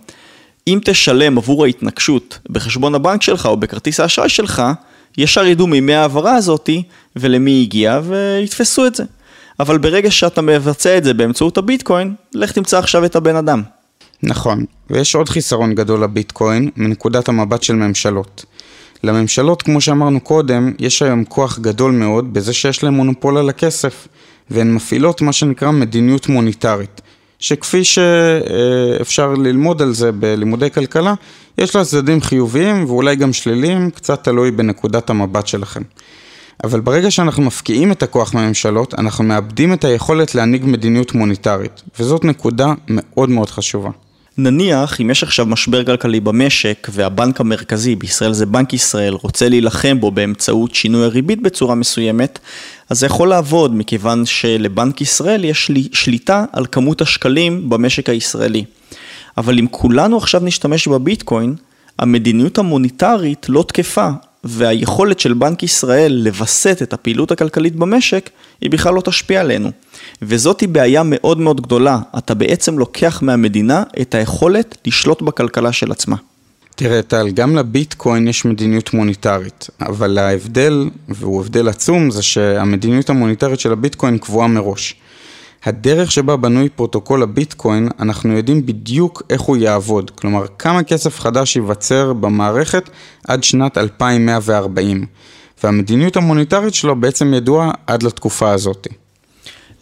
אם 0.67 0.79
תשלם 0.85 1.37
עבור 1.37 1.65
ההתנגשות 1.65 2.39
בחשבון 2.49 2.95
הבנק 2.95 3.21
שלך 3.21 3.45
או 3.45 3.57
בכרטיס 3.57 3.99
האשראי 3.99 4.29
שלך, 4.29 4.63
ישר 5.17 5.45
ידעו 5.45 5.67
ממי 5.67 5.93
ההעברה 5.93 6.35
הזאתי 6.35 6.83
ולמי 7.15 7.61
הגיע 7.61 7.99
ויתפסו 8.03 8.87
את 8.87 8.95
זה. 8.95 9.03
אבל 9.61 9.77
ברגע 9.77 10.11
שאתה 10.11 10.41
מבצע 10.41 10.97
את 10.97 11.03
זה 11.03 11.13
באמצעות 11.13 11.57
הביטקוין, 11.57 12.13
לך 12.33 12.51
תמצא 12.51 12.79
עכשיו 12.79 13.05
את 13.05 13.15
הבן 13.15 13.35
אדם. 13.35 13.61
נכון, 14.23 14.65
ויש 14.89 15.15
עוד 15.15 15.29
חיסרון 15.29 15.75
גדול 15.75 16.03
לביטקוין 16.03 16.69
מנקודת 16.77 17.29
המבט 17.29 17.63
של 17.63 17.75
ממשלות. 17.75 18.45
לממשלות, 19.03 19.61
כמו 19.61 19.81
שאמרנו 19.81 20.19
קודם, 20.19 20.73
יש 20.79 21.01
היום 21.01 21.23
כוח 21.23 21.59
גדול 21.59 21.91
מאוד 21.91 22.33
בזה 22.33 22.53
שיש 22.53 22.83
להם 22.83 22.93
מונופול 22.93 23.37
על 23.37 23.49
הכסף, 23.49 24.07
והן 24.49 24.73
מפעילות 24.73 25.21
מה 25.21 25.33
שנקרא 25.33 25.71
מדיניות 25.71 26.29
מוניטרית, 26.29 27.01
שכפי 27.39 27.83
שאפשר 27.83 29.33
ללמוד 29.33 29.81
על 29.81 29.93
זה 29.93 30.11
בלימודי 30.11 30.71
כלכלה, 30.71 31.13
יש 31.57 31.75
לה 31.75 31.85
צדדים 31.85 32.21
חיוביים 32.21 32.85
ואולי 32.85 33.15
גם 33.15 33.33
שליליים, 33.33 33.89
קצת 33.89 34.23
תלוי 34.23 34.51
בנקודת 34.51 35.09
המבט 35.09 35.47
שלכם. 35.47 35.81
אבל 36.63 36.79
ברגע 36.79 37.11
שאנחנו 37.11 37.43
מפקיעים 37.43 37.91
את 37.91 38.03
הכוח 38.03 38.33
מהממשלות, 38.33 38.93
אנחנו 38.93 39.23
מאבדים 39.23 39.73
את 39.73 39.83
היכולת 39.83 40.35
להנהיג 40.35 40.65
מדיניות 40.65 41.15
מוניטרית, 41.15 41.81
וזאת 41.99 42.25
נקודה 42.25 42.73
מאוד 42.87 43.29
מאוד 43.29 43.49
חשובה. 43.49 43.89
נניח, 44.37 45.01
אם 45.01 45.09
יש 45.09 45.23
עכשיו 45.23 45.45
משבר 45.45 45.83
כלכלי 45.83 46.19
במשק 46.19 46.87
והבנק 46.91 47.41
המרכזי, 47.41 47.95
בישראל 47.95 48.33
זה 48.33 48.45
בנק 48.45 48.73
ישראל, 48.73 49.13
רוצה 49.13 49.49
להילחם 49.49 49.99
בו 49.99 50.11
באמצעות 50.11 50.75
שינוי 50.75 51.05
הריבית 51.05 51.41
בצורה 51.41 51.75
מסוימת, 51.75 52.39
אז 52.89 52.99
זה 52.99 53.05
יכול 53.05 53.29
לעבוד 53.29 53.75
מכיוון 53.75 54.25
שלבנק 54.25 55.01
ישראל 55.01 55.45
יש 55.45 55.69
לי 55.69 55.87
שליטה 55.93 56.45
על 56.51 56.65
כמות 56.71 57.01
השקלים 57.01 57.69
במשק 57.69 58.09
הישראלי. 58.09 58.65
אבל 59.37 59.59
אם 59.59 59.67
כולנו 59.71 60.17
עכשיו 60.17 60.41
נשתמש 60.43 60.87
בביטקוין, 60.87 61.55
המדיניות 61.99 62.57
המוניטרית 62.57 63.45
לא 63.49 63.65
תקפה, 63.67 64.09
והיכולת 64.43 65.19
של 65.19 65.33
בנק 65.33 65.63
ישראל 65.63 66.21
לווסת 66.25 66.79
את 66.81 66.93
הפעילות 66.93 67.31
הכלכלית 67.31 67.75
במשק, 67.75 68.29
היא 68.61 68.69
בכלל 68.69 68.93
לא 68.93 69.01
תשפיע 69.01 69.41
עלינו. 69.41 69.71
וזאתי 70.21 70.67
בעיה 70.67 71.01
מאוד 71.05 71.39
מאוד 71.39 71.61
גדולה, 71.61 71.99
אתה 72.17 72.33
בעצם 72.33 72.79
לוקח 72.79 73.21
מהמדינה 73.21 73.83
את 74.01 74.15
היכולת 74.15 74.77
לשלוט 74.85 75.21
בכלכלה 75.21 75.71
של 75.71 75.91
עצמה. 75.91 76.15
תראה 76.75 77.01
טל, 77.01 77.29
גם 77.29 77.55
לביטקוין 77.55 78.27
יש 78.27 78.45
מדיניות 78.45 78.93
מוניטרית, 78.93 79.67
אבל 79.81 80.17
ההבדל, 80.17 80.89
והוא 81.09 81.41
הבדל 81.41 81.67
עצום, 81.67 82.11
זה 82.11 82.21
שהמדיניות 82.21 83.09
המוניטרית 83.09 83.59
של 83.59 83.71
הביטקוין 83.71 84.17
קבועה 84.17 84.47
מראש. 84.47 84.95
הדרך 85.63 86.11
שבה 86.11 86.35
בנוי 86.37 86.69
פרוטוקול 86.69 87.23
הביטקוין, 87.23 87.89
אנחנו 87.99 88.33
יודעים 88.33 88.65
בדיוק 88.65 89.23
איך 89.29 89.41
הוא 89.41 89.57
יעבוד, 89.57 90.09
כלומר 90.09 90.45
כמה 90.59 90.83
כסף 90.83 91.19
חדש 91.19 91.55
ייווצר 91.55 92.13
במערכת 92.13 92.89
עד 93.27 93.43
שנת 93.43 93.77
2140, 93.77 95.05
והמדיניות 95.63 96.15
המוניטרית 96.15 96.73
שלו 96.73 96.95
בעצם 96.95 97.33
ידועה 97.33 97.71
עד 97.87 98.03
לתקופה 98.03 98.51
הזאת. 98.51 98.87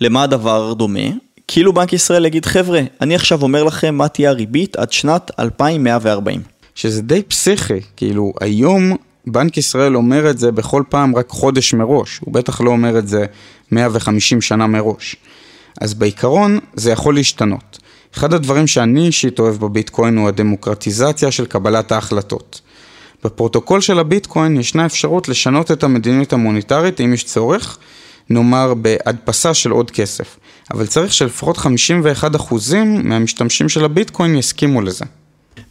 למה 0.02 0.24
הדבר 0.24 0.74
דומה? 0.74 1.10
כאילו 1.48 1.74
בנק 1.74 1.94
ישראל 1.94 2.26
יגיד, 2.26 2.46
חבר'ה, 2.46 2.82
אני 3.02 3.16
עכשיו 3.16 3.42
אומר 3.42 3.64
לכם 3.64 3.96
מה 3.96 4.08
תהיה 4.08 4.30
הריבית 4.30 4.76
עד 4.76 4.92
שנת 4.92 5.32
2140. 5.40 6.42
שזה 6.76 7.02
די 7.02 7.24
פסיכי, 7.24 7.82
כאילו 7.98 8.34
היום 8.42 8.96
בנק 9.28 9.58
ישראל 9.58 9.96
אומר 9.96 10.30
את 10.30 10.38
זה 10.38 10.52
בכל 10.52 10.84
פעם 10.90 11.16
רק 11.16 11.30
חודש 11.30 11.74
מראש, 11.74 12.18
הוא 12.18 12.34
בטח 12.34 12.62
לא 12.62 12.70
אומר 12.70 13.00
את 13.00 13.08
זה 13.08 13.26
150 13.72 14.42
שנה 14.42 14.68
מראש. 14.68 15.16
אז 15.80 15.94
בעיקרון 15.94 16.60
זה 16.74 16.92
יכול 16.92 17.16
להשתנות. 17.16 17.80
אחד 18.16 18.34
הדברים 18.34 18.68
שאני 18.68 19.08
אישית 19.08 19.40
אוהב 19.40 19.56
בביטקוין 19.56 20.18
הוא 20.18 20.28
הדמוקרטיזציה 20.28 21.32
של 21.32 21.46
קבלת 21.46 21.92
ההחלטות. 21.92 22.62
בפרוטוקול 23.24 23.82
של 23.82 24.00
הביטקוין 24.00 24.60
ישנה 24.60 24.86
אפשרות 24.86 25.30
לשנות 25.30 25.72
את 25.72 25.84
המדיניות 25.84 26.34
המוניטרית 26.34 27.02
אם 27.02 27.14
יש 27.14 27.24
צורך, 27.24 27.78
נאמר 28.30 28.74
בהדפסה 28.74 29.54
של 29.54 29.72
עוד 29.72 29.92
כסף. 29.92 30.38
אבל 30.74 30.88
צריך 30.88 31.14
שלפחות 31.14 31.58
51% 31.58 31.64
מהמשתמשים 33.04 33.70
של 33.70 33.86
הביטקוין 33.86 34.36
יסכימו 34.36 34.82
לזה. 34.82 35.06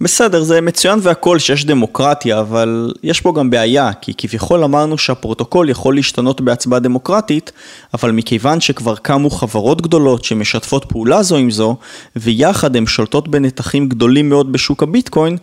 בסדר, 0.01 0.43
זה 0.43 0.61
מצוין 0.61 0.99
והכל 1.03 1.39
שיש 1.39 1.65
דמוקרטיה, 1.65 2.41
אבל 2.41 2.93
יש 3.03 3.21
פה 3.21 3.33
גם 3.37 3.51
בעיה, 3.51 3.93
כי 3.93 4.13
כביכול 4.19 4.65
אמרנו 4.65 4.99
שהפרוטוקול 4.99 5.71
יכול 5.71 5.95
להשתנות 5.95 6.41
בהצבעה 6.41 6.81
דמוקרטית, 6.81 7.53
אבל 7.95 8.11
מכיוון 8.11 8.61
שכבר 8.61 8.97
קמו 8.97 9.31
חברות 9.31 9.83
גדולות 9.83 10.25
שמשתפות 10.25 10.85
פעולה 10.85 11.23
זו 11.23 11.37
עם 11.37 11.51
זו, 11.51 11.77
ויחד 12.17 12.77
הן 12.77 12.87
שולטות 12.87 13.29
בנתחים 13.29 13.89
גדולים 13.89 14.29
מאוד 14.29 14.53
בשוק 14.53 14.83
הביטקוין, 14.83 15.37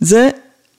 זה 0.00 0.28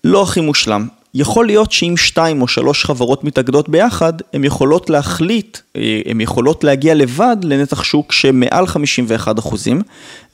לא 0.04 0.24
הכי 0.24 0.42
מושלם. 0.42 0.88
יכול 1.18 1.46
להיות 1.46 1.72
שאם 1.72 1.98
שתיים 1.98 2.42
או 2.42 2.48
שלוש 2.48 2.86
חברות 2.86 3.24
מתאגדות 3.24 3.70
ביחד, 3.70 4.14
הן 4.34 4.44
יכולות 4.44 4.90
להחליט, 4.90 5.58
אה, 5.76 6.02
הן 6.06 6.22
יכולות 6.22 6.64
להגיע 6.64 6.94
לבד 6.94 7.38
לנתח 7.44 7.84
שוק 7.84 8.12
שמעל 8.12 8.68
51 8.68 9.40
אחוזים, 9.40 9.82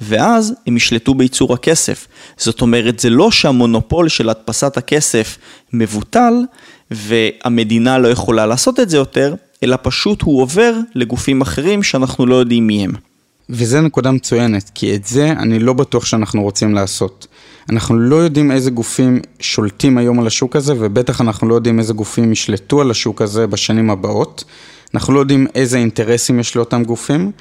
ואז 0.01 0.53
הם 0.67 0.77
ישלטו 0.77 1.13
בייצור 1.13 1.53
הכסף. 1.53 2.07
זאת 2.37 2.61
אומרת, 2.61 2.99
זה 2.99 3.09
לא 3.09 3.31
שהמונופול 3.31 4.09
של 4.09 4.29
הדפסת 4.29 4.77
הכסף 4.77 5.37
מבוטל, 5.73 6.33
והמדינה 6.91 7.97
לא 7.97 8.07
יכולה 8.07 8.45
לעשות 8.45 8.79
את 8.79 8.89
זה 8.89 8.97
יותר, 8.97 9.35
אלא 9.63 9.77
פשוט 9.81 10.21
הוא 10.21 10.41
עובר 10.41 10.73
לגופים 10.95 11.41
אחרים 11.41 11.83
שאנחנו 11.83 12.25
לא 12.25 12.35
יודעים 12.35 12.67
מי 12.67 12.83
הם. 12.83 13.10
וזה 13.49 13.81
נקודה 13.81 14.11
מצוינת, 14.11 14.71
כי 14.75 14.95
את 14.95 15.05
זה 15.05 15.31
אני 15.31 15.59
לא 15.59 15.73
בטוח 15.73 16.05
שאנחנו 16.05 16.43
רוצים 16.43 16.73
לעשות. 16.73 17.27
אנחנו 17.69 17.99
לא 17.99 18.15
יודעים 18.15 18.51
איזה 18.51 18.71
גופים 18.71 19.19
שולטים 19.39 19.97
היום 19.97 20.19
על 20.19 20.27
השוק 20.27 20.55
הזה, 20.55 20.73
ובטח 20.79 21.21
אנחנו 21.21 21.47
לא 21.47 21.55
יודעים 21.55 21.79
איזה 21.79 21.93
גופים 21.93 22.31
ישלטו 22.31 22.81
על 22.81 22.91
השוק 22.91 23.21
הזה 23.21 23.47
בשנים 23.47 23.89
הבאות. 23.89 24.43
אנחנו 24.93 25.13
לא 25.13 25.19
יודעים 25.19 25.47
איזה 25.55 25.77
אינטרסים 25.77 26.39
יש 26.39 26.55
לאותם 26.55 26.83
גופים, 26.83 27.31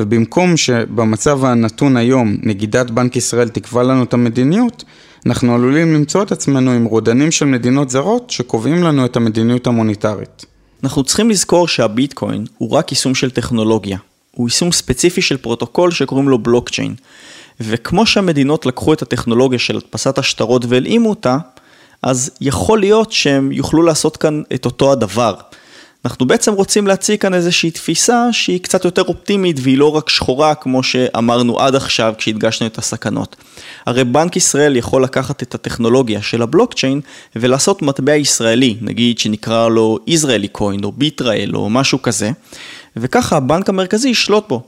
ובמקום 0.00 0.56
שבמצב 0.56 1.44
הנתון 1.44 1.96
היום 1.96 2.36
נגידת 2.42 2.90
בנק 2.90 3.16
ישראל 3.16 3.48
תקבע 3.48 3.82
לנו 3.82 4.02
את 4.02 4.14
המדיניות, 4.14 4.84
אנחנו 5.26 5.54
עלולים 5.54 5.94
למצוא 5.94 6.22
את 6.22 6.32
עצמנו 6.32 6.70
עם 6.70 6.84
רודנים 6.84 7.30
של 7.30 7.44
מדינות 7.44 7.90
זרות 7.90 8.30
שקובעים 8.30 8.82
לנו 8.82 9.04
את 9.04 9.16
המדיניות 9.16 9.66
המוניטרית. 9.66 10.46
אנחנו 10.82 11.04
צריכים 11.04 11.30
לזכור 11.30 11.68
שהביטקוין 11.68 12.44
הוא 12.58 12.70
רק 12.70 12.92
יישום 12.92 13.14
של 13.14 13.30
טכנולוגיה. 13.30 13.98
הוא 14.30 14.48
יישום 14.48 14.72
ספציפי 14.72 15.22
של 15.22 15.36
פרוטוקול 15.36 15.90
שקוראים 15.90 16.28
לו 16.28 16.38
בלוקצ'יין. 16.38 16.94
וכמו 17.60 18.06
שהמדינות 18.06 18.66
לקחו 18.66 18.92
את 18.92 19.02
הטכנולוגיה 19.02 19.58
של 19.58 19.76
הדפסת 19.76 20.18
השטרות 20.18 20.64
והלאימו 20.68 21.10
אותה, 21.10 21.36
אז 22.02 22.30
יכול 22.40 22.80
להיות 22.80 23.12
שהם 23.12 23.52
יוכלו 23.52 23.82
לעשות 23.82 24.16
כאן 24.16 24.42
את 24.54 24.64
אותו 24.64 24.92
הדבר. 24.92 25.34
אנחנו 26.04 26.26
בעצם 26.26 26.52
רוצים 26.52 26.86
להציג 26.86 27.20
כאן 27.20 27.34
איזושהי 27.34 27.70
תפיסה 27.70 28.28
שהיא 28.32 28.60
קצת 28.60 28.84
יותר 28.84 29.02
אופטימית 29.02 29.56
והיא 29.62 29.78
לא 29.78 29.96
רק 29.96 30.08
שחורה 30.08 30.54
כמו 30.54 30.82
שאמרנו 30.82 31.60
עד 31.60 31.74
עכשיו 31.74 32.14
כשהדגשנו 32.18 32.66
את 32.66 32.78
הסכנות. 32.78 33.36
הרי 33.86 34.04
בנק 34.04 34.36
ישראל 34.36 34.76
יכול 34.76 35.04
לקחת 35.04 35.42
את 35.42 35.54
הטכנולוגיה 35.54 36.22
של 36.22 36.42
הבלוקצ'יין 36.42 37.00
ולעשות 37.36 37.82
מטבע 37.82 38.16
ישראלי, 38.16 38.76
נגיד 38.80 39.18
שנקרא 39.18 39.68
לו 39.68 39.98
ישראלי 40.06 40.48
קוין 40.48 40.84
או 40.84 40.92
ביטראל 40.92 41.56
או 41.56 41.70
משהו 41.70 42.02
כזה, 42.02 42.30
וככה 42.96 43.36
הבנק 43.36 43.68
המרכזי 43.68 44.08
ישלוט 44.08 44.48
בו. 44.48 44.62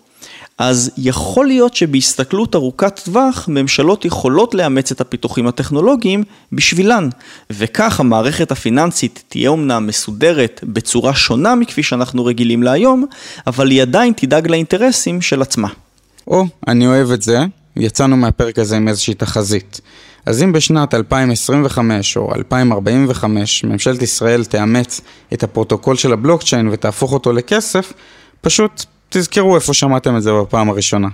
אז 0.61 0.91
יכול 0.97 1.47
להיות 1.47 1.75
שבהסתכלות 1.75 2.55
ארוכת 2.55 3.01
טווח, 3.05 3.49
ממשלות 3.49 4.05
יכולות 4.05 4.55
לאמץ 4.55 4.93
את 4.93 5.01
הפיתוחים 5.01 5.47
הטכנולוגיים 5.47 6.25
בשבילן, 6.53 7.09
וכך 7.51 8.01
המערכת 8.01 8.53
הפיננסית 8.53 9.25
תהיה 9.29 9.51
אמנם 9.51 9.87
מסודרת 9.87 10.61
בצורה 10.63 11.15
שונה 11.15 11.55
מכפי 11.55 11.83
שאנחנו 11.83 12.25
רגילים 12.25 12.63
להיום, 12.63 13.07
אבל 13.47 13.71
היא 13.71 13.83
עדיין 13.83 14.13
תדאג 14.17 14.49
לאינטרסים 14.49 15.21
של 15.21 15.43
עצמה. 15.43 15.69
או, 16.27 16.47
אני 16.69 16.87
אוהב 16.87 17.11
את 17.11 17.23
זה, 17.23 17.39
יצאנו 17.77 18.17
מהפרק 18.17 18.59
הזה 18.59 18.77
עם 18.77 18.89
איזושהי 18.89 19.15
תחזית. 19.15 19.81
אז 20.27 20.43
אם 20.43 20.53
בשנת 20.53 20.95
2025 20.95 22.17
או 22.17 22.35
2045 22.35 23.65
ממשלת 23.65 24.03
ישראל 24.03 24.45
תאמץ 24.45 25.01
את 25.33 25.43
הפרוטוקול 25.43 25.97
של 25.97 26.13
הבלוקצ'יין 26.13 26.69
ותהפוך 26.69 27.13
אותו 27.13 27.33
לכסף, 27.33 27.93
פשוט 28.41 28.85
תזכרו 29.13 29.55
איפה 29.55 29.75
שמעתם 29.75 30.17
את 30.17 30.23
זה 30.23 30.33
בפעם 30.33 30.71
הראשונה. 30.71 31.09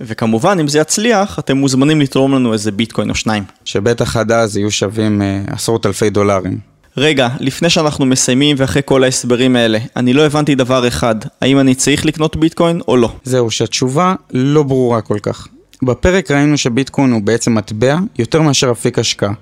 וכמובן, 0.00 0.58
אם 0.60 0.68
זה 0.68 0.78
יצליח, 0.78 1.38
אתם 1.38 1.56
מוזמנים 1.56 2.00
לתרום 2.00 2.34
לנו 2.34 2.52
איזה 2.52 2.72
ביטקוין 2.72 3.10
או 3.10 3.14
שניים. 3.14 3.44
שבטח 3.64 4.16
עד 4.16 4.32
אז 4.32 4.56
יהיו 4.56 4.70
שווים 4.70 5.22
אה, 5.22 5.40
עשרות 5.46 5.86
אלפי 5.86 6.10
דולרים. 6.10 6.58
רגע, 6.96 7.28
לפני 7.40 7.70
שאנחנו 7.70 8.06
מסיימים 8.06 8.56
ואחרי 8.58 8.82
כל 8.84 9.04
ההסברים 9.04 9.56
האלה, 9.56 9.78
אני 9.96 10.12
לא 10.12 10.26
הבנתי 10.26 10.54
דבר 10.54 10.88
אחד, 10.88 11.14
האם 11.40 11.58
אני 11.58 11.74
צריך 11.74 12.06
לקנות 12.06 12.36
ביטקוין 12.36 12.80
או 12.88 12.96
לא? 12.96 13.12
זהו, 13.24 13.50
שהתשובה 13.50 14.14
לא 14.30 14.62
ברורה 14.62 15.00
כל 15.00 15.18
כך. 15.22 15.48
בפרק 15.82 16.30
ראינו 16.30 16.58
שביטקוין 16.58 17.12
הוא 17.12 17.22
בעצם 17.22 17.54
מטבע 17.54 17.96
יותר 18.18 18.42
מאשר 18.42 18.70
אפיק 18.70 18.98
השקעה. 18.98 19.32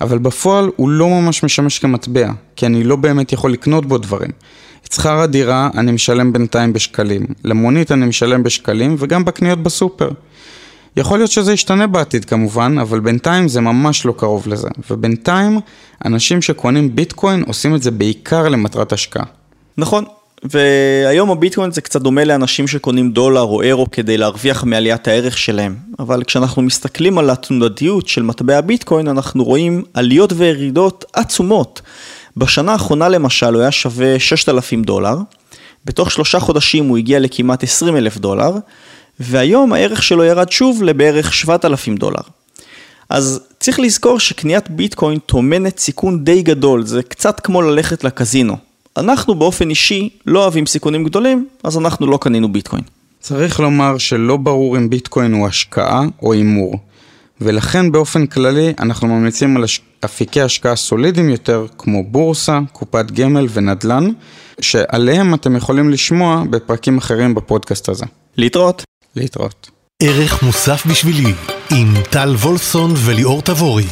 אבל 0.00 0.18
בפועל 0.18 0.70
הוא 0.76 0.88
לא 0.90 1.08
ממש 1.08 1.42
משמש 1.42 1.78
כמטבע, 1.78 2.30
כי 2.56 2.66
אני 2.66 2.84
לא 2.84 2.96
באמת 2.96 3.32
יכול 3.32 3.52
לקנות 3.52 3.86
בו 3.86 3.98
דברים. 3.98 4.30
את 4.86 4.92
שכר 4.92 5.20
הדירה 5.20 5.70
אני 5.76 5.92
משלם 5.92 6.32
בינתיים 6.32 6.72
בשקלים, 6.72 7.26
למונית 7.44 7.92
אני 7.92 8.06
משלם 8.06 8.42
בשקלים 8.42 8.96
וגם 8.98 9.24
בקניות 9.24 9.62
בסופר. 9.62 10.10
יכול 10.96 11.18
להיות 11.18 11.30
שזה 11.30 11.52
ישתנה 11.52 11.86
בעתיד 11.86 12.24
כמובן, 12.24 12.78
אבל 12.78 13.00
בינתיים 13.00 13.48
זה 13.48 13.60
ממש 13.60 14.06
לא 14.06 14.14
קרוב 14.16 14.48
לזה. 14.48 14.68
ובינתיים, 14.90 15.60
אנשים 16.04 16.42
שקונים 16.42 16.96
ביטקוין 16.96 17.44
עושים 17.46 17.74
את 17.74 17.82
זה 17.82 17.90
בעיקר 17.90 18.48
למטרת 18.48 18.92
השקעה. 18.92 19.24
נכון, 19.78 20.04
והיום 20.44 21.30
הביטקוין 21.30 21.70
זה 21.70 21.80
קצת 21.80 22.02
דומה 22.02 22.24
לאנשים 22.24 22.68
שקונים 22.68 23.10
דולר 23.10 23.40
או 23.40 23.62
אירו 23.62 23.86
כדי 23.92 24.18
להרוויח 24.18 24.64
מעליית 24.64 25.08
הערך 25.08 25.38
שלהם. 25.38 25.76
אבל 25.98 26.24
כשאנחנו 26.24 26.62
מסתכלים 26.62 27.18
על 27.18 27.30
התנודתיות 27.30 28.08
של 28.08 28.22
מטבע 28.22 28.58
הביטקוין, 28.58 29.08
אנחנו 29.08 29.44
רואים 29.44 29.82
עליות 29.94 30.32
וירידות 30.36 31.04
עצומות. 31.12 31.82
בשנה 32.36 32.72
האחרונה 32.72 33.08
למשל 33.08 33.54
הוא 33.54 33.62
היה 33.62 33.70
שווה 33.70 34.18
6,000 34.18 34.82
דולר, 34.82 35.16
בתוך 35.84 36.10
שלושה 36.10 36.40
חודשים 36.40 36.88
הוא 36.88 36.98
הגיע 36.98 37.20
לכמעט 37.20 37.62
20 37.62 37.96
אלף 37.96 38.18
דולר, 38.18 38.52
והיום 39.20 39.72
הערך 39.72 40.02
שלו 40.02 40.24
ירד 40.24 40.52
שוב 40.52 40.82
לבערך 40.82 41.34
7,000 41.34 41.96
דולר. 41.96 42.20
אז 43.08 43.40
צריך 43.60 43.80
לזכור 43.80 44.20
שקניית 44.20 44.70
ביטקוין 44.70 45.18
טומנת 45.18 45.78
סיכון 45.78 46.24
די 46.24 46.42
גדול, 46.42 46.86
זה 46.86 47.02
קצת 47.02 47.40
כמו 47.40 47.62
ללכת 47.62 48.04
לקזינו. 48.04 48.56
אנחנו 48.96 49.34
באופן 49.34 49.70
אישי 49.70 50.08
לא 50.26 50.42
אוהבים 50.42 50.66
סיכונים 50.66 51.04
גדולים, 51.04 51.46
אז 51.64 51.78
אנחנו 51.78 52.06
לא 52.06 52.18
קנינו 52.20 52.52
ביטקוין. 52.52 52.82
צריך 53.20 53.60
לומר 53.60 53.98
שלא 53.98 54.36
ברור 54.36 54.76
אם 54.76 54.90
ביטקוין 54.90 55.32
הוא 55.32 55.46
השקעה 55.46 56.02
או 56.22 56.32
הימור, 56.32 56.78
ולכן 57.40 57.92
באופן 57.92 58.26
כללי 58.26 58.72
אנחנו 58.78 59.08
ממליצים 59.08 59.56
על 59.56 59.64
אפיקי 60.04 60.40
השקעה 60.40 60.76
סולידיים 60.76 61.28
יותר, 61.28 61.66
כמו 61.78 62.04
בורסה, 62.04 62.58
קופת 62.72 63.10
גמל 63.10 63.46
ונדל"ן, 63.52 64.08
שעליהם 64.60 65.34
אתם 65.34 65.56
יכולים 65.56 65.90
לשמוע 65.90 66.42
בפרקים 66.50 66.98
אחרים 66.98 67.34
בפודקאסט 67.34 67.88
הזה. 67.88 68.04
להתראות. 68.36 68.82
להתראות. 69.16 69.70
ערך 70.02 70.42
מוסף 70.42 70.86
בשבילי, 70.86 71.32
עם 71.70 71.94
טל 72.10 72.34
וולפסון 72.34 72.94
וליאור 72.96 73.42
תבורי. 73.42 73.86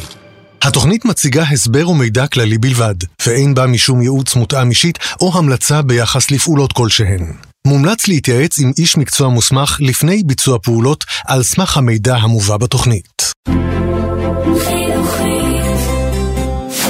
התוכנית 0.61 1.05
מציגה 1.05 1.43
הסבר 1.43 1.89
ומידע 1.89 2.27
כללי 2.27 2.57
בלבד, 2.57 2.95
ואין 3.27 3.53
בה 3.53 3.67
משום 3.67 4.01
ייעוץ 4.01 4.35
מותאם 4.35 4.69
אישית 4.69 4.99
או 5.21 5.37
המלצה 5.37 5.81
ביחס 5.81 6.31
לפעולות 6.31 6.73
כלשהן. 6.73 7.33
מומלץ 7.67 8.07
להתייעץ 8.07 8.59
עם 8.59 8.71
איש 8.77 8.97
מקצוע 8.97 9.29
מוסמך 9.29 9.77
לפני 9.79 10.23
ביצוע 10.25 10.57
פעולות 10.63 11.05
על 11.25 11.43
סמך 11.43 11.77
המידע 11.77 12.15
המובא 12.15 12.57
בתוכנית. 12.57 13.31